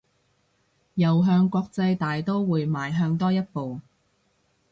[0.95, 3.81] 又向國際大刀會邁向多一步